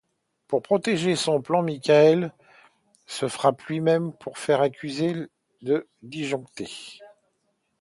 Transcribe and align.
Pour 0.47 0.63
protéger 0.63 1.15
son 1.15 1.43
plan 1.43 1.61
Michael 1.61 2.33
se 3.05 3.27
frappe 3.27 3.61
lui-même 3.65 4.13
pour 4.13 4.39
faire 4.39 4.59
accuser 4.59 5.13
le 5.61 5.87
Disjoncté. 6.01 6.99